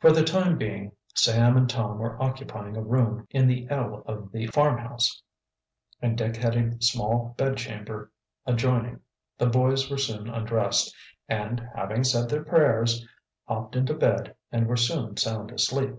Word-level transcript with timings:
For 0.00 0.10
the 0.10 0.24
time 0.24 0.58
being 0.58 0.90
Sam 1.14 1.56
and 1.56 1.70
Tom 1.70 1.98
were 1.98 2.20
occupying 2.20 2.76
a 2.76 2.82
room 2.82 3.28
in 3.30 3.46
the 3.46 3.68
L 3.70 4.02
of 4.04 4.32
the 4.32 4.48
farmhouse, 4.48 5.22
and 6.02 6.18
Dick 6.18 6.34
had 6.34 6.56
a 6.56 6.82
small 6.82 7.32
bedchamber 7.38 8.10
adjoining. 8.44 9.02
The 9.38 9.46
boys 9.46 9.88
were 9.88 9.98
soon 9.98 10.28
undressed, 10.28 10.92
and, 11.28 11.60
having 11.76 12.02
said 12.02 12.28
their 12.28 12.42
prayers, 12.42 13.06
hopped 13.46 13.76
into 13.76 13.94
bed, 13.94 14.34
and 14.50 14.66
were 14.66 14.76
soon 14.76 15.16
sound 15.16 15.52
asleep. 15.52 15.94